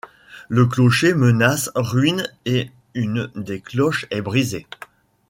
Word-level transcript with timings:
Le 0.49 0.65
clocher 0.65 1.13
menace 1.13 1.69
ruine 1.75 2.27
et 2.45 2.71
une 2.95 3.29
des 3.35 3.61
cloches 3.61 4.07
est 4.09 4.23
brisée. 4.23 4.65